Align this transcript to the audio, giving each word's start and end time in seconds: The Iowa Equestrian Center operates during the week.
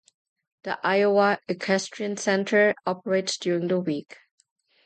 The 0.63 0.79
Iowa 0.81 1.37
Equestrian 1.47 2.17
Center 2.17 2.73
operates 2.87 3.37
during 3.37 3.67
the 3.67 3.79
week. 3.79 4.17